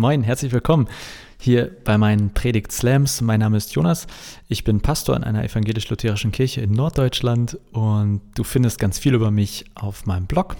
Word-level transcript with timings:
Moin, 0.00 0.22
herzlich 0.22 0.50
willkommen 0.52 0.88
hier 1.38 1.70
bei 1.84 1.98
meinen 1.98 2.32
Predigt 2.32 2.72
Slams. 2.72 3.20
Mein 3.20 3.40
Name 3.40 3.58
ist 3.58 3.74
Jonas. 3.74 4.06
Ich 4.48 4.64
bin 4.64 4.80
Pastor 4.80 5.14
in 5.14 5.24
einer 5.24 5.44
evangelisch-lutherischen 5.44 6.32
Kirche 6.32 6.62
in 6.62 6.72
Norddeutschland 6.72 7.58
und 7.72 8.22
du 8.34 8.42
findest 8.42 8.78
ganz 8.78 8.98
viel 8.98 9.12
über 9.12 9.30
mich 9.30 9.66
auf 9.74 10.06
meinem 10.06 10.24
Blog 10.24 10.56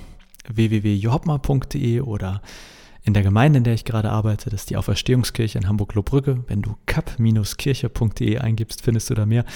www.johopma.de 0.46 2.02
oder 2.02 2.42
in 3.02 3.14
der 3.14 3.22
Gemeinde, 3.22 3.56
in 3.56 3.64
der 3.64 3.72
ich 3.72 3.86
gerade 3.86 4.10
arbeite, 4.10 4.50
das 4.50 4.60
ist 4.60 4.68
die 4.68 4.76
Auferstehungskirche 4.76 5.56
in 5.56 5.66
Hamburg-Lohbrügge. 5.66 6.44
Wenn 6.46 6.60
du 6.60 6.76
kap-kirche.de 6.84 8.38
eingibst, 8.40 8.82
findest 8.82 9.08
du 9.08 9.14
da 9.14 9.24
mehr. 9.24 9.46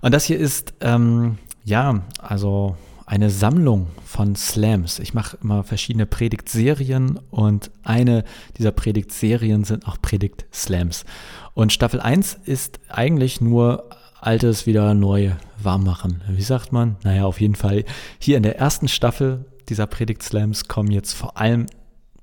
Und 0.00 0.12
das 0.12 0.24
hier 0.24 0.40
ist, 0.40 0.74
ähm, 0.80 1.38
ja, 1.64 2.02
also 2.18 2.74
eine 3.10 3.28
Sammlung 3.28 3.88
von 4.04 4.36
Slams. 4.36 5.00
Ich 5.00 5.14
mache 5.14 5.36
immer 5.42 5.64
verschiedene 5.64 6.06
Predigtserien 6.06 7.18
und 7.32 7.72
eine 7.82 8.22
dieser 8.56 8.70
Predigtserien 8.70 9.64
sind 9.64 9.88
auch 9.88 9.96
Predigt-Slams. 10.00 11.04
Und 11.52 11.72
Staffel 11.72 11.98
1 11.98 12.38
ist 12.44 12.78
eigentlich 12.88 13.40
nur 13.40 13.90
Altes 14.20 14.64
wieder 14.64 14.94
neu 14.94 15.32
warm 15.60 15.82
machen. 15.82 16.22
Wie 16.28 16.42
sagt 16.42 16.70
man? 16.70 16.98
Naja, 17.02 17.24
auf 17.24 17.40
jeden 17.40 17.56
Fall. 17.56 17.84
Hier 18.20 18.36
in 18.36 18.44
der 18.44 18.60
ersten 18.60 18.86
Staffel 18.86 19.44
dieser 19.68 19.88
Predigt-Slams 19.88 20.68
kommen 20.68 20.92
jetzt 20.92 21.14
vor 21.14 21.36
allem 21.36 21.66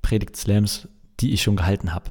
Predigt-Slams 0.00 0.88
die 1.20 1.32
ich 1.32 1.42
schon 1.42 1.56
gehalten 1.56 1.92
habe. 1.92 2.10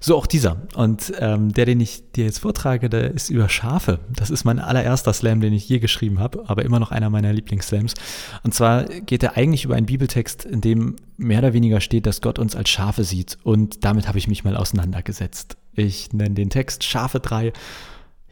So 0.00 0.16
auch 0.16 0.26
dieser. 0.26 0.62
Und 0.74 1.12
ähm, 1.18 1.52
der, 1.52 1.66
den 1.66 1.80
ich 1.80 2.10
dir 2.12 2.24
jetzt 2.24 2.38
vortrage, 2.38 2.88
der 2.88 3.10
ist 3.12 3.30
über 3.30 3.48
Schafe. 3.48 4.00
Das 4.14 4.30
ist 4.30 4.44
mein 4.44 4.58
allererster 4.58 5.12
Slam, 5.12 5.40
den 5.40 5.52
ich 5.52 5.68
je 5.68 5.78
geschrieben 5.78 6.18
habe, 6.18 6.44
aber 6.46 6.64
immer 6.64 6.80
noch 6.80 6.90
einer 6.90 7.10
meiner 7.10 7.32
Lieblingsslams. 7.32 7.94
Und 8.42 8.54
zwar 8.54 8.84
geht 8.84 9.22
er 9.22 9.36
eigentlich 9.36 9.64
über 9.64 9.74
einen 9.74 9.86
Bibeltext, 9.86 10.44
in 10.44 10.60
dem 10.60 10.96
mehr 11.16 11.40
oder 11.40 11.52
weniger 11.52 11.80
steht, 11.80 12.06
dass 12.06 12.20
Gott 12.20 12.38
uns 12.38 12.56
als 12.56 12.70
Schafe 12.70 13.04
sieht. 13.04 13.38
Und 13.42 13.84
damit 13.84 14.08
habe 14.08 14.18
ich 14.18 14.28
mich 14.28 14.44
mal 14.44 14.56
auseinandergesetzt. 14.56 15.56
Ich 15.74 16.12
nenne 16.12 16.34
den 16.34 16.50
Text 16.50 16.84
Schafe 16.84 17.20
3. 17.20 17.52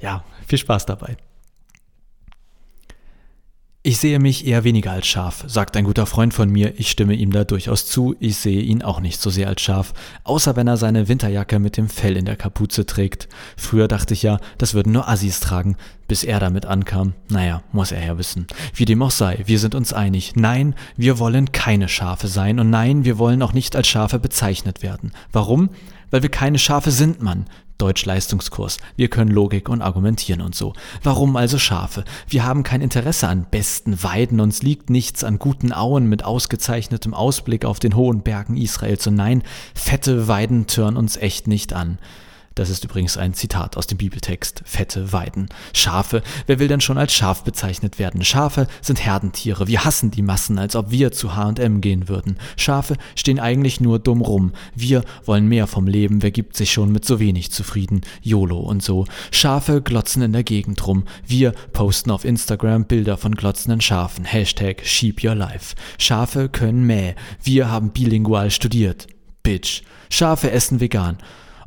Ja, 0.01 0.25
viel 0.47 0.59
Spaß 0.59 0.87
dabei. 0.87 1.17
Ich 3.87 3.99
sehe 3.99 4.19
mich 4.19 4.47
eher 4.47 4.65
weniger 4.65 4.93
als 4.93 5.07
Schaf, 5.07 5.45
sagt 5.47 5.77
ein 5.77 5.85
guter 5.85 6.07
Freund 6.07 6.33
von 6.33 6.49
mir, 6.49 6.81
ich 6.81 6.91
stimme 6.91 7.13
ihm 7.13 7.33
da 7.33 7.45
durchaus 7.45 7.85
zu, 7.85 8.17
ich 8.19 8.39
sehe 8.39 8.63
ihn 8.63 8.81
auch 8.81 8.99
nicht 8.99 9.21
so 9.21 9.29
sehr 9.29 9.47
als 9.47 9.61
Schaf, 9.61 9.93
außer 10.23 10.57
wenn 10.57 10.67
er 10.67 10.79
seine 10.79 11.07
Winterjacke 11.07 11.59
mit 11.59 11.77
dem 11.77 11.91
Fell 11.91 12.17
in 12.17 12.25
der 12.25 12.37
Kapuze 12.37 12.87
trägt. 12.87 13.29
Früher 13.59 13.87
dachte 13.87 14.15
ich 14.15 14.23
ja, 14.23 14.41
das 14.57 14.73
würden 14.73 14.95
nur 14.95 15.07
Assis 15.07 15.39
tragen, 15.41 15.77
bis 16.09 16.25
er 16.25 16.41
damit 16.41 16.65
ankam. 16.65 17.13
Naja, 17.29 17.63
muss 17.73 17.93
er 17.93 18.03
ja 18.03 18.17
wissen. 18.17 18.47
Wie 18.75 18.87
dem 18.87 19.03
auch 19.03 19.11
sei, 19.11 19.43
wir 19.45 19.59
sind 19.59 19.75
uns 19.75 19.93
einig. 19.93 20.33
Nein, 20.35 20.75
wir 20.97 21.19
wollen 21.19 21.53
keine 21.53 21.89
Schafe 21.91 22.27
sein 22.27 22.61
und 22.61 22.71
nein, 22.71 23.05
wir 23.05 23.19
wollen 23.19 23.43
auch 23.43 23.53
nicht 23.53 23.77
als 23.77 23.87
Schafe 23.87 24.19
bezeichnet 24.19 24.83
werden. 24.83 25.13
Warum? 25.31 25.69
Weil 26.11 26.23
wir 26.23 26.31
keine 26.31 26.59
Schafe 26.59 26.91
sind, 26.91 27.21
Mann. 27.21 27.45
Deutsch-Leistungskurs. 27.79 28.79
Wir 28.97 29.09
können 29.09 29.31
Logik 29.31 29.69
und 29.69 29.83
argumentieren 29.83 30.41
und 30.41 30.55
so. 30.55 30.73
Warum 31.03 31.37
also 31.37 31.59
Schafe? 31.59 32.05
Wir 32.29 32.45
haben 32.45 32.63
kein 32.63 32.81
Interesse 32.81 33.29
an 33.29 33.47
besten 33.51 34.03
Weiden, 34.03 34.41
uns 34.41 34.63
liegt 34.63 34.91
nichts 34.91 35.25
an 35.25 35.39
guten 35.39 35.73
Auen 35.73 36.09
mit 36.09 36.25
ausgezeichnetem 36.25 37.15
Ausblick 37.15 37.65
auf 37.65 37.79
den 37.79 37.97
hohen 37.97 38.23
Bergen 38.23 38.57
Israels 38.57 39.07
und 39.07 39.15
nein, 39.15 39.43
fette 39.75 40.29
Weiden 40.29 40.67
tören 40.67 40.97
uns 40.97 41.17
echt 41.17 41.49
nicht 41.49 41.73
an. 41.73 41.99
Das 42.55 42.71
ist 42.71 42.85
übrigens 42.85 43.17
ein 43.17 43.35
Zitat 43.35 43.77
aus 43.77 43.87
dem 43.87 43.99
Bibeltext. 43.99 44.63
Fette 44.65 45.13
Weiden. 45.13 45.49
Schafe. 45.73 46.23
Wer 46.47 46.59
will 46.61 46.69
denn 46.69 46.81
schon 46.81 46.99
als 46.99 47.13
Schaf 47.13 47.43
bezeichnet 47.43 47.99
werden? 47.99 48.25
Schafe 48.25 48.69
sind 48.81 49.05
Herdentiere. 49.05 49.67
Wir 49.67 49.85
hassen 49.85 50.13
die 50.13 50.23
Massen, 50.23 50.59
als 50.59 50.77
ob 50.77 50.91
wir 50.91 51.11
zu 51.11 51.35
H&M 51.35 51.81
gehen 51.81 52.09
würden. 52.09 52.39
Schafe 52.57 52.97
stehen 53.17 53.41
eigentlich 53.41 53.81
nur 53.81 53.99
dumm 53.99 54.21
rum. 54.21 54.53
Wir 54.75 55.05
wollen 55.25 55.49
mehr 55.49 55.67
vom 55.67 55.89
Leben. 55.89 56.23
Wer 56.23 56.31
gibt 56.31 56.57
sich 56.57 56.73
schon 56.73 56.93
mit 56.93 57.05
so 57.05 57.19
wenig 57.19 57.51
zufrieden? 57.51 58.03
YOLO 58.23 58.59
und 58.59 58.83
so. 58.83 59.05
Schafe 59.33 59.83
glotzen 59.83 60.23
in 60.23 60.33
der 60.33 60.45
Gegend 60.45 60.87
rum. 60.87 61.05
Wir 61.27 61.53
posten 61.73 62.13
auf 62.13 62.25
Instagram 62.25 62.85
Bilder 62.85 63.17
von 63.17 63.35
glotzenden 63.35 63.81
Schafen. 63.81 64.25
Hashtag 64.25 64.83
Sheep 64.85 65.25
Your 65.25 65.35
Life. 65.35 65.75
Schafe 65.99 66.49
können 66.49 66.87
mäh. 66.87 67.15
Wir 67.43 67.69
haben 67.69 67.91
bilingual 67.91 68.53
studiert. 68.53 69.09
Bitch. 69.43 69.83
Schafe 70.09 70.53
essen 70.53 70.81
vegan. 70.81 71.19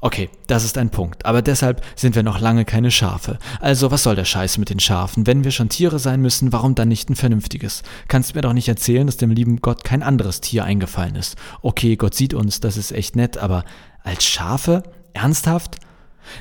Okay, 0.01 0.29
das 0.45 0.63
ist 0.63 0.77
ein 0.77 0.89
Punkt, 0.89 1.25
aber 1.25 1.41
deshalb 1.41 1.83
sind 1.95 2.15
wir 2.15 2.23
noch 2.23 2.39
lange 2.39 2.65
keine 2.65 2.91
Schafe. 2.91 3.39
Also 3.59 3.89
was 3.89 4.03
soll 4.03 4.15
der 4.15 4.25
Scheiß 4.25 4.57
mit 4.57 4.69
den 4.69 4.79
Schafen? 4.79 5.25
Wenn 5.25 5.43
wir 5.43 5.51
schon 5.51 5.69
Tiere 5.69 5.99
sein 5.99 6.21
müssen, 6.21 6.53
warum 6.53 6.75
dann 6.75 6.87
nicht 6.87 7.09
ein 7.09 7.15
vernünftiges? 7.15 7.83
Kannst 8.07 8.31
du 8.31 8.35
mir 8.35 8.41
doch 8.41 8.53
nicht 8.53 8.67
erzählen, 8.67 9.07
dass 9.07 9.17
dem 9.17 9.31
lieben 9.31 9.57
Gott 9.57 9.83
kein 9.83 10.03
anderes 10.03 10.41
Tier 10.41 10.63
eingefallen 10.63 11.15
ist. 11.15 11.35
Okay, 11.61 11.95
Gott 11.95 12.13
sieht 12.13 12.33
uns, 12.33 12.59
das 12.59 12.77
ist 12.77 12.91
echt 12.91 13.15
nett, 13.15 13.37
aber 13.37 13.63
als 14.03 14.23
Schafe? 14.23 14.83
Ernsthaft? 15.13 15.77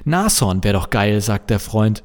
Nashorn 0.05 0.63
wäre 0.65 0.75
doch 0.75 0.91
geil, 0.91 1.21
sagt 1.21 1.51
der 1.51 1.61
Freund. 1.61 2.03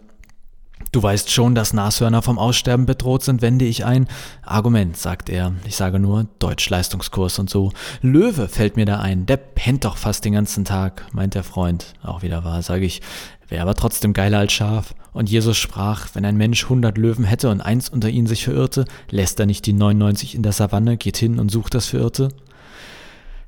Du 0.92 1.02
weißt 1.02 1.32
schon, 1.32 1.56
dass 1.56 1.74
Nashörner 1.74 2.22
vom 2.22 2.38
Aussterben 2.38 2.86
bedroht 2.86 3.24
sind, 3.24 3.42
wende 3.42 3.66
ich 3.66 3.86
ein. 3.86 4.08
Argument, 4.44 4.98
sagt 4.98 5.30
er. 5.30 5.54
Ich 5.66 5.76
sage 5.76 6.00
nur 6.00 6.28
Deutsch-Leistungskurs 6.40 7.40
und 7.40 7.50
so. 7.50 7.72
Löwe 8.02 8.48
fällt 8.48 8.76
mir 8.76 8.86
da 8.86 9.00
ein. 9.00 9.26
Der 9.26 9.38
pennt 9.38 9.86
doch 9.86 9.98
fast 9.98 10.26
den 10.26 10.34
ganzen 10.34 10.66
Tag, 10.66 11.06
meint 11.14 11.36
der 11.36 11.44
Freund. 11.44 11.94
Auch 12.04 12.24
wieder 12.24 12.44
wahr, 12.44 12.62
sage 12.62 12.86
ich. 12.86 13.02
Wäre 13.48 13.64
aber 13.64 13.76
trotzdem 13.76 14.14
geiler 14.14 14.40
als 14.40 14.54
Schaf. 14.54 14.96
Und 15.14 15.30
Jesus 15.30 15.58
sprach, 15.58 16.10
wenn 16.14 16.26
ein 16.26 16.38
Mensch 16.38 16.70
hundert 16.70 16.98
Löwen 16.98 17.26
hätte 17.26 17.50
und 17.50 17.60
eins 17.60 17.90
unter 17.90 18.10
ihnen 18.10 18.28
sich 18.28 18.46
verirrte, 18.46 18.86
lässt 19.10 19.40
er 19.40 19.46
nicht 19.46 19.66
die 19.66 19.74
99 19.74 20.36
in 20.36 20.44
der 20.44 20.54
Savanne, 20.54 20.96
geht 20.96 21.18
hin 21.18 21.38
und 21.40 21.52
sucht 21.52 21.74
das 21.74 21.88
Verirrte? 21.88 22.30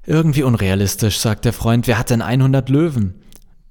Irgendwie 0.05 0.43
unrealistisch, 0.43 1.19
sagt 1.19 1.45
der 1.45 1.53
Freund. 1.53 1.87
Wer 1.87 1.97
hat 1.97 2.09
denn 2.09 2.21
100 2.21 2.67
Löwen? 2.67 3.15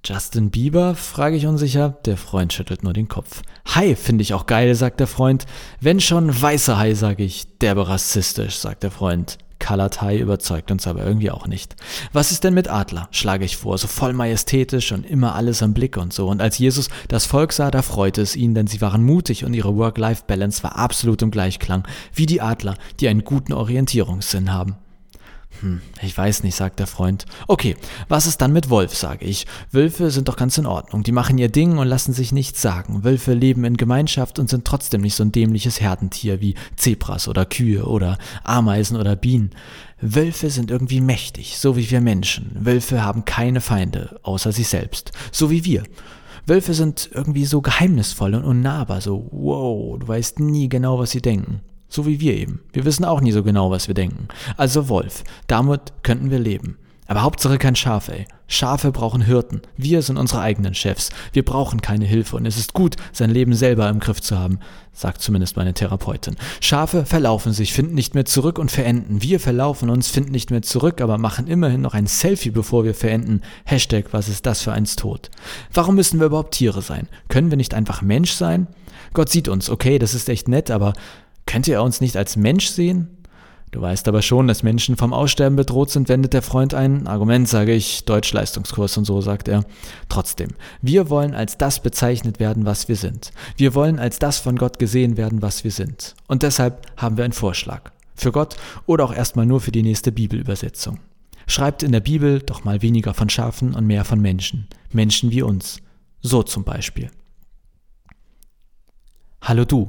Justin 0.05 0.51
Bieber? 0.51 0.97
frage 0.97 1.37
ich 1.37 1.47
unsicher. 1.47 1.91
Der 2.07 2.17
Freund 2.17 2.53
schüttelt 2.53 2.83
nur 2.83 2.93
den 2.93 3.07
Kopf. 3.07 3.43
Hai 3.73 3.95
finde 3.95 4.23
ich 4.23 4.35
auch 4.35 4.47
geil, 4.47 4.75
sagt 4.75 4.99
der 4.99 5.07
Freund. 5.07 5.47
Wenn 5.81 6.01
schon 6.01 6.43
weißer 6.43 6.77
Hai, 6.77 6.95
sage 6.95 7.23
ich. 7.23 7.59
Derbe 7.59 7.87
rassistisch, 7.89 8.57
sagt 8.57 8.83
der 8.83 8.91
Freund. 8.91 9.39
Colored 9.61 10.03
Hai 10.03 10.19
überzeugt 10.19 10.73
uns 10.73 10.89
aber 10.89 11.07
irgendwie 11.07 11.31
auch 11.31 11.47
nicht. 11.47 11.77
Was 12.13 12.33
ist 12.33 12.43
denn 12.43 12.53
mit 12.53 12.67
Adler? 12.67 13.07
schlage 13.13 13.45
ich 13.45 13.57
vor, 13.57 13.79
so 13.79 13.87
voll 13.87 14.13
majestätisch 14.13 14.91
und 14.91 15.07
immer 15.07 15.37
alles 15.37 15.63
am 15.63 15.73
Blick 15.73 15.97
und 15.97 16.13
so. 16.13 16.27
Und 16.27 16.43
als 16.43 16.59
Jesus 16.59 16.89
das 17.07 17.27
Volk 17.27 17.53
sah, 17.53 17.71
da 17.71 17.83
freute 17.83 18.23
es 18.23 18.35
ihn, 18.35 18.55
denn 18.55 18.67
sie 18.67 18.81
waren 18.81 19.05
mutig 19.05 19.45
und 19.45 19.55
ihre 19.55 19.77
Work-Life-Balance 19.77 20.65
war 20.65 20.75
absolut 20.75 21.23
im 21.23 21.31
Gleichklang, 21.31 21.87
wie 22.13 22.27
die 22.27 22.41
Adler, 22.41 22.75
die 22.99 23.07
einen 23.07 23.23
guten 23.23 23.53
Orientierungssinn 23.53 24.53
haben. 24.53 24.75
Hm, 25.61 25.81
ich 26.03 26.17
weiß 26.17 26.43
nicht, 26.43 26.57
sagt 26.57 26.81
der 26.81 26.87
Freund. 26.87 27.25
Okay, 27.47 27.77
was 28.09 28.27
ist 28.27 28.41
dann 28.41 28.53
mit 28.53 28.71
Wolf, 28.71 28.97
sage 28.97 29.25
ich. 29.25 29.47
Wölfe 29.71 30.11
sind 30.11 30.29
doch 30.29 30.37
ganz 30.37 30.59
in 30.59 30.67
Ordnung. 30.67 31.03
Die 31.03 31.13
machen 31.13 31.39
ihr 31.39 31.49
Ding 31.49 31.79
und 31.79 31.87
lassen 31.87 32.13
sich 32.13 32.33
nichts 32.33 32.63
sagen. 32.63 33.05
Wölfe 33.05 33.35
leben 33.35 33.65
in 33.65 33.77
Gemeinschaft 33.77 34.39
und 34.39 34.49
sind 34.49 34.65
trotzdem 34.65 35.03
nicht 35.03 35.15
so 35.15 35.25
ein 35.25 35.33
dämliches 35.33 35.81
Herdentier 35.81 36.41
wie 36.41 36.55
Zebras 36.77 37.29
oder 37.29 37.45
Kühe 37.45 37.85
oder 37.85 38.19
Ameisen 38.45 38.97
oder 38.97 39.15
Bienen. 39.15 39.51
Wölfe 40.01 40.51
sind 40.51 40.71
irgendwie 40.71 41.01
mächtig, 41.01 41.59
so 41.59 41.77
wie 41.77 41.89
wir 41.91 42.01
Menschen. 42.01 42.51
Wölfe 42.59 43.05
haben 43.05 43.25
keine 43.25 43.61
Feinde, 43.61 44.19
außer 44.23 44.51
sich 44.51 44.69
selbst. 44.69 45.13
So 45.31 45.51
wie 45.51 45.65
wir. 45.65 45.85
Wölfe 46.45 46.75
sind 46.75 47.09
irgendwie 47.13 47.45
so 47.45 47.61
geheimnisvoll 47.61 48.35
und 48.35 48.45
unnahbar, 48.45 49.01
so 49.01 49.29
wow, 49.31 49.97
du 49.99 50.09
weißt 50.09 50.41
nie 50.41 50.69
genau, 50.69 50.99
was 50.99 51.13
sie 51.13 51.23
denken. 51.23 51.61
So 51.93 52.07
wie 52.07 52.21
wir 52.21 52.35
eben. 52.35 52.63
Wir 52.73 52.87
wissen 52.87 53.05
auch 53.05 53.21
nie 53.21 53.33
so 53.33 53.43
genau, 53.43 53.71
was 53.71 53.87
wir 53.87 53.95
denken. 53.95 54.29
Also 54.57 54.89
Wolf. 54.89 55.25
Damit 55.47 55.93
könnten 56.03 56.31
wir 56.31 56.39
leben. 56.39 56.79
Aber 57.07 57.21
Hauptsache 57.21 57.59
kein 57.59 57.77
Schaf, 57.77 58.09
ey. 58.09 58.25
Schafe 58.49 58.93
brauchen 58.93 59.21
Hirten. 59.21 59.61
Wir 59.77 60.01
sind 60.01 60.17
unsere 60.17 60.41
eigenen 60.41 60.73
Chefs. 60.73 61.11
Wir 61.35 61.45
brauchen 61.45 61.83
keine 61.83 62.07
Hilfe 62.07 62.37
und 62.37 62.47
es 62.47 62.57
ist 62.57 62.73
gut, 62.73 62.97
sein 63.13 63.29
Leben 63.29 63.53
selber 63.53 63.91
im 63.91 64.01
Griff 64.01 64.23
zu 64.23 64.39
haben, 64.39 64.59
sagt 64.95 65.21
zumindest 65.21 65.59
meine 65.59 65.75
Therapeutin. 65.75 66.37
Schafe 66.61 67.05
verlaufen 67.05 67.53
sich, 67.53 67.75
finden 67.75 67.95
nicht 67.95 68.15
mehr 68.15 68.25
zurück 68.25 68.59
und 68.59 68.71
verenden. 68.71 69.21
Wir 69.21 69.39
verlaufen 69.39 69.91
uns, 69.91 70.09
finden 70.09 70.33
nicht 70.33 70.51
mehr 70.51 70.63
zurück, 70.63 71.03
aber 71.03 71.19
machen 71.19 71.47
immerhin 71.47 71.83
noch 71.83 71.93
ein 71.93 72.07
Selfie, 72.07 72.51
bevor 72.51 72.85
wir 72.85 72.95
verenden. 72.95 73.43
Hashtag, 73.67 74.07
was 74.13 74.31
ist 74.31 74.47
das 74.47 74.63
für 74.63 74.73
eins 74.73 74.97
Tod? 74.97 75.31
Warum 75.75 75.97
müssen 75.97 76.21
wir 76.21 76.27
überhaupt 76.27 76.55
Tiere 76.55 76.81
sein? 76.81 77.09
Können 77.29 77.51
wir 77.51 77.59
nicht 77.59 77.75
einfach 77.75 78.01
Mensch 78.01 78.33
sein? 78.33 78.67
Gott 79.13 79.29
sieht 79.29 79.49
uns, 79.49 79.69
okay, 79.69 79.99
das 79.99 80.15
ist 80.15 80.31
echt 80.31 80.49
nett, 80.49 80.71
aber 80.71 80.95
Könnt 81.53 81.69
ihr 81.69 81.83
uns 81.83 82.01
nicht 82.01 82.17
als 82.17 82.37
Mensch 82.37 82.69
sehen? 82.69 83.09
Du 83.73 83.83
weißt 83.83 84.09
aber 84.09 84.23
schon, 84.23 84.49
dass 84.49 84.63
Menschen 84.63 84.97
vom 84.97 85.13
Aussterben 85.13 85.55
bedroht 85.55 85.91
sind, 85.91 86.09
wendet 86.09 86.33
der 86.33 86.41
Freund 86.41 86.73
ein. 86.73 87.07
Argument, 87.07 87.47
sage 87.47 87.75
ich, 87.75 88.07
Deutschleistungskurs 88.07 88.97
und 88.97 89.05
so, 89.05 89.21
sagt 89.21 89.49
er. 89.49 89.67
Trotzdem, 90.09 90.49
wir 90.81 91.11
wollen 91.11 91.35
als 91.35 91.59
das 91.59 91.83
bezeichnet 91.83 92.41
werden, 92.41 92.65
was 92.65 92.89
wir 92.89 92.97
sind. 92.97 93.33
Wir 93.59 93.75
wollen 93.75 93.99
als 93.99 94.19
das 94.19 94.39
von 94.39 94.57
Gott 94.57 94.79
gesehen 94.79 95.19
werden, 95.19 95.43
was 95.43 95.63
wir 95.63 95.73
sind. 95.73 96.15
Und 96.27 96.43
deshalb 96.43 96.87
haben 96.97 97.19
wir 97.19 97.25
einen 97.25 97.35
Vorschlag. 97.35 97.93
Für 98.15 98.33
Gott 98.33 98.57
oder 98.87 99.05
auch 99.05 99.13
erstmal 99.13 99.45
nur 99.45 99.61
für 99.61 99.73
die 99.73 99.83
nächste 99.83 100.11
Bibelübersetzung. 100.11 101.01
Schreibt 101.47 101.83
in 101.83 101.93
der 101.93 102.01
Bibel 102.01 102.41
doch 102.41 102.65
mal 102.65 102.81
weniger 102.81 103.13
von 103.13 103.29
Schafen 103.29 103.75
und 103.75 103.87
mehr 103.87 104.07
von 104.07 104.23
Menschen. 104.23 104.69
Menschen 104.91 105.31
wie 105.31 105.43
uns. 105.43 105.83
So 106.23 106.43
zum 106.43 106.65
Beispiel. 106.65 107.11
Hallo 109.53 109.67
du, 109.67 109.87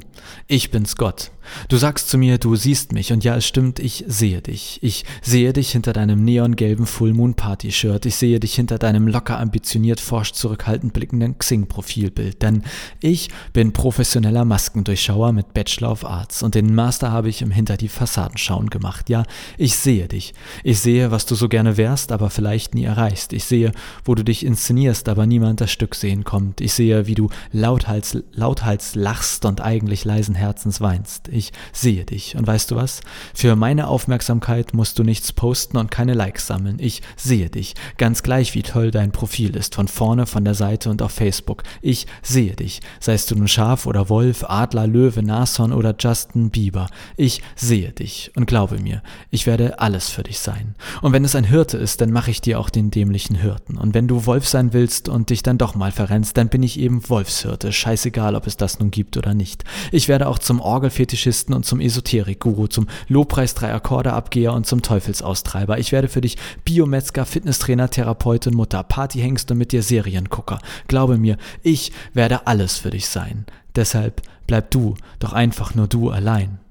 ich 0.49 0.71
bin's 0.71 0.97
Gott. 0.97 1.31
Du 1.67 1.77
sagst 1.77 2.09
zu 2.09 2.17
mir, 2.17 2.37
du 2.37 2.55
siehst 2.55 2.93
mich 2.93 3.11
und 3.11 3.23
ja, 3.23 3.35
es 3.35 3.45
stimmt, 3.45 3.79
ich 3.79 4.03
sehe 4.07 4.41
dich. 4.41 4.79
Ich 4.81 5.05
sehe 5.21 5.53
dich 5.53 5.71
hinter 5.71 5.93
deinem 5.93 6.23
neongelben 6.23 6.85
Full 6.85 7.13
Moon 7.13 7.33
Party 7.35 7.71
Shirt. 7.71 8.05
Ich 8.05 8.15
sehe 8.15 8.39
dich 8.39 8.55
hinter 8.55 8.77
deinem 8.77 9.07
locker 9.07 9.39
ambitioniert 9.39 9.99
forsch 9.99 10.33
zurückhaltend 10.33 10.93
blickenden 10.93 11.37
Xing 11.37 11.67
Profilbild. 11.67 12.41
Denn 12.41 12.63
ich 13.01 13.29
bin 13.51 13.73
professioneller 13.73 14.45
Maskendurchschauer 14.45 15.31
mit 15.31 15.53
Bachelor 15.53 15.91
of 15.91 16.05
Arts 16.05 16.43
und 16.43 16.55
den 16.55 16.73
Master 16.73 17.11
habe 17.11 17.29
ich 17.29 17.41
im 17.41 17.51
Hinter 17.51 17.77
die 17.77 17.89
Fassaden 17.89 18.37
schauen 18.37 18.69
gemacht. 18.69 19.09
Ja, 19.09 19.23
ich 19.57 19.75
sehe 19.75 20.07
dich. 20.07 20.33
Ich 20.63 20.79
sehe, 20.79 21.11
was 21.11 21.25
du 21.25 21.35
so 21.35 21.49
gerne 21.49 21.77
wärst, 21.77 22.11
aber 22.11 22.29
vielleicht 22.29 22.73
nie 22.73 22.85
erreichst. 22.85 23.33
Ich 23.33 23.43
sehe, 23.45 23.71
wo 24.05 24.15
du 24.15 24.23
dich 24.23 24.45
inszenierst, 24.45 25.09
aber 25.09 25.25
niemand 25.25 25.61
das 25.61 25.71
Stück 25.71 25.95
sehen 25.95 26.23
kommt. 26.23 26.61
Ich 26.61 26.73
sehe, 26.73 27.07
wie 27.07 27.15
du 27.15 27.29
lauthals, 27.51 28.17
lauthals 28.31 28.95
lachst 28.95 29.45
und 29.53 29.61
eigentlich 29.61 30.03
leisen 30.03 30.33
Herzens 30.33 30.81
weinst. 30.81 31.27
Ich 31.27 31.51
sehe 31.71 32.05
dich. 32.05 32.35
Und 32.35 32.47
weißt 32.47 32.71
du 32.71 32.75
was? 32.75 33.01
Für 33.35 33.55
meine 33.55 33.87
Aufmerksamkeit 33.87 34.73
musst 34.73 34.97
du 34.97 35.03
nichts 35.03 35.31
posten 35.31 35.77
und 35.77 35.91
keine 35.91 36.15
Likes 36.15 36.47
sammeln. 36.47 36.77
Ich 36.79 37.03
sehe 37.15 37.51
dich. 37.51 37.75
Ganz 37.99 38.23
gleich, 38.23 38.55
wie 38.55 38.63
toll 38.63 38.89
dein 38.89 39.11
Profil 39.11 39.55
ist. 39.55 39.75
Von 39.75 39.87
vorne, 39.87 40.25
von 40.25 40.43
der 40.43 40.55
Seite 40.55 40.89
und 40.89 41.03
auf 41.03 41.11
Facebook. 41.11 41.61
Ich 41.83 42.07
sehe 42.23 42.55
dich. 42.55 42.79
Seist 42.99 43.29
du 43.29 43.35
nun 43.35 43.47
Schaf 43.47 43.85
oder 43.85 44.09
Wolf, 44.09 44.43
Adler, 44.43 44.87
Löwe, 44.87 45.21
Nashorn 45.21 45.71
oder 45.71 45.93
Justin 45.99 46.49
Bieber. 46.49 46.87
Ich 47.15 47.43
sehe 47.55 47.91
dich. 47.91 48.31
Und 48.35 48.47
glaube 48.47 48.79
mir, 48.79 49.03
ich 49.29 49.45
werde 49.45 49.79
alles 49.79 50.09
für 50.09 50.23
dich 50.23 50.39
sein. 50.39 50.73
Und 51.03 51.13
wenn 51.13 51.25
es 51.25 51.35
ein 51.35 51.43
Hirte 51.43 51.77
ist, 51.77 52.01
dann 52.01 52.09
mache 52.09 52.31
ich 52.31 52.41
dir 52.41 52.59
auch 52.59 52.71
den 52.71 52.89
dämlichen 52.89 53.35
Hirten. 53.35 53.77
Und 53.77 53.93
wenn 53.93 54.07
du 54.07 54.25
Wolf 54.25 54.47
sein 54.47 54.73
willst 54.73 55.09
und 55.09 55.29
dich 55.29 55.43
dann 55.43 55.59
doch 55.59 55.75
mal 55.75 55.91
verrennst, 55.91 56.37
dann 56.37 56.49
bin 56.49 56.63
ich 56.63 56.79
eben 56.79 57.07
Wolfshirte. 57.07 57.71
Scheißegal, 57.71 58.33
ob 58.33 58.47
es 58.47 58.57
das 58.57 58.79
nun 58.79 58.89
gibt 58.89 59.15
oder 59.15 59.32
nicht. 59.35 59.63
Ich 59.91 60.07
werde 60.07 60.27
auch 60.27 60.39
zum 60.39 60.59
Orgelfetischisten 60.59 61.53
und 61.53 61.65
zum 61.65 61.79
Esoterik-Guru, 61.79 62.67
zum 62.67 62.87
Lobpreis 63.07 63.53
drei 63.53 63.73
Akkorde 63.73 64.13
Abgeher 64.13 64.53
und 64.53 64.65
zum 64.65 64.81
Teufelsaustreiber. 64.81 65.77
Ich 65.79 65.91
werde 65.91 66.07
für 66.07 66.21
dich 66.21 66.37
Biometzger, 66.65 67.25
Fitnesstrainer, 67.25 67.89
Therapeutin, 67.89 68.53
Mutter, 68.53 68.83
Partyhengst 68.83 69.51
und 69.51 69.57
mit 69.57 69.71
dir 69.71 69.83
Seriengucker. 69.83 70.59
Glaube 70.87 71.17
mir, 71.17 71.37
ich 71.61 71.91
werde 72.13 72.47
alles 72.47 72.77
für 72.77 72.89
dich 72.89 73.07
sein. 73.07 73.45
Deshalb 73.75 74.21
bleib 74.47 74.71
du 74.71 74.95
doch 75.19 75.33
einfach 75.33 75.75
nur 75.75 75.87
du 75.87 76.09
allein. 76.09 76.62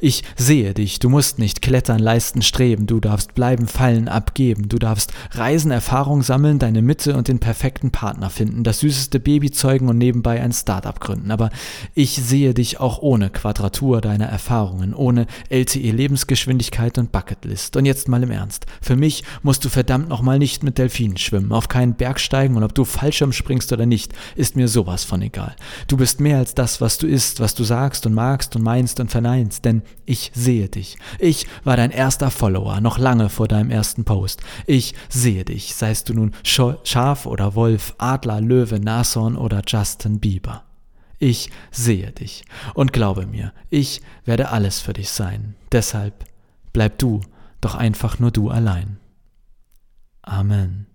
Ich 0.00 0.22
sehe 0.36 0.74
dich, 0.74 0.98
du 0.98 1.08
musst 1.08 1.38
nicht 1.38 1.62
klettern, 1.62 1.98
leisten, 1.98 2.42
streben, 2.42 2.86
du 2.86 3.00
darfst 3.00 3.34
bleiben, 3.34 3.66
fallen, 3.66 4.08
abgeben, 4.08 4.68
du 4.68 4.78
darfst 4.78 5.12
reisen, 5.32 5.70
Erfahrung 5.70 6.22
sammeln, 6.22 6.58
deine 6.58 6.82
Mitte 6.82 7.16
und 7.16 7.28
den 7.28 7.38
perfekten 7.38 7.90
Partner 7.90 8.30
finden, 8.30 8.64
das 8.64 8.80
süßeste 8.80 9.20
Baby 9.20 9.50
zeugen 9.50 9.88
und 9.88 9.98
nebenbei 9.98 10.40
ein 10.40 10.52
Startup 10.52 10.98
gründen. 11.00 11.30
Aber 11.30 11.50
ich 11.94 12.12
sehe 12.12 12.54
dich 12.54 12.80
auch 12.80 13.00
ohne 13.00 13.30
Quadratur 13.30 14.00
deiner 14.00 14.26
Erfahrungen, 14.26 14.94
ohne 14.94 15.26
LTE 15.48 15.90
Lebensgeschwindigkeit 15.90 16.98
und 16.98 17.12
Bucketlist. 17.12 17.76
Und 17.76 17.86
jetzt 17.86 18.08
mal 18.08 18.22
im 18.22 18.30
Ernst. 18.30 18.66
Für 18.80 18.96
mich 18.96 19.24
musst 19.42 19.64
du 19.64 19.68
verdammt 19.68 20.08
nochmal 20.08 20.38
nicht 20.38 20.62
mit 20.62 20.78
Delfinen 20.78 21.16
schwimmen, 21.16 21.52
auf 21.52 21.68
keinen 21.68 21.94
Berg 21.94 22.20
steigen 22.20 22.56
und 22.56 22.64
ob 22.64 22.74
du 22.74 22.84
Fallschirm 22.84 23.32
springst 23.32 23.72
oder 23.72 23.86
nicht, 23.86 24.12
ist 24.36 24.56
mir 24.56 24.68
sowas 24.68 25.04
von 25.04 25.22
egal. 25.22 25.54
Du 25.88 25.96
bist 25.96 26.20
mehr 26.20 26.38
als 26.38 26.54
das, 26.54 26.80
was 26.80 26.98
du 26.98 27.06
isst, 27.06 27.40
was 27.40 27.54
du 27.54 27.64
sagst 27.64 28.06
und 28.06 28.14
magst 28.14 28.56
und 28.56 28.62
meinst 28.62 29.00
und 29.00 29.10
verneinst 29.10 29.64
denn 29.70 29.82
ich 30.04 30.32
sehe 30.34 30.68
dich. 30.68 30.98
Ich 31.18 31.46
war 31.64 31.76
dein 31.76 31.90
erster 31.90 32.30
Follower, 32.30 32.80
noch 32.80 32.98
lange 32.98 33.28
vor 33.28 33.48
deinem 33.48 33.70
ersten 33.70 34.04
Post. 34.04 34.42
Ich 34.66 34.94
sehe 35.08 35.44
dich, 35.44 35.74
seist 35.74 36.08
du 36.08 36.14
nun 36.14 36.34
Schaf 36.42 37.26
oder 37.26 37.54
Wolf, 37.54 37.94
Adler, 37.98 38.40
Löwe, 38.40 38.80
Nashorn 38.80 39.36
oder 39.36 39.62
Justin 39.66 40.20
Bieber. 40.20 40.64
Ich 41.18 41.50
sehe 41.70 42.12
dich 42.12 42.44
und 42.74 42.92
glaube 42.92 43.26
mir, 43.26 43.52
ich 43.68 44.00
werde 44.24 44.50
alles 44.50 44.80
für 44.80 44.94
dich 44.94 45.10
sein. 45.10 45.54
Deshalb 45.70 46.24
bleib 46.72 46.98
du 46.98 47.20
doch 47.60 47.74
einfach 47.74 48.18
nur 48.18 48.30
du 48.30 48.48
allein. 48.48 48.98
Amen. 50.22 50.89